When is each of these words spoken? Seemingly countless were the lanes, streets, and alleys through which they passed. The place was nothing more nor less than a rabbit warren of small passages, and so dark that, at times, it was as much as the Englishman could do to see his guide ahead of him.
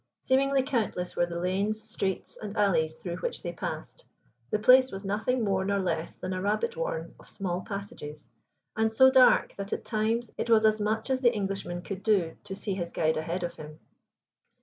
Seemingly 0.21 0.63
countless 0.63 1.15
were 1.15 1.27
the 1.27 1.39
lanes, 1.39 1.79
streets, 1.79 2.35
and 2.35 2.57
alleys 2.57 2.95
through 2.95 3.17
which 3.17 3.43
they 3.43 3.53
passed. 3.53 4.03
The 4.49 4.57
place 4.57 4.91
was 4.91 5.05
nothing 5.05 5.43
more 5.43 5.63
nor 5.63 5.77
less 5.77 6.15
than 6.17 6.33
a 6.33 6.41
rabbit 6.41 6.75
warren 6.75 7.13
of 7.19 7.29
small 7.29 7.61
passages, 7.61 8.27
and 8.75 8.91
so 8.91 9.11
dark 9.11 9.55
that, 9.57 9.73
at 9.73 9.85
times, 9.85 10.31
it 10.39 10.49
was 10.49 10.65
as 10.65 10.81
much 10.81 11.11
as 11.11 11.21
the 11.21 11.35
Englishman 11.35 11.83
could 11.83 12.01
do 12.01 12.35
to 12.45 12.55
see 12.55 12.73
his 12.73 12.91
guide 12.91 13.17
ahead 13.17 13.43
of 13.43 13.53
him. 13.53 13.79